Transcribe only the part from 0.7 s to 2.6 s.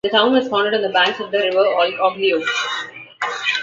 on the banks of the river Oglio.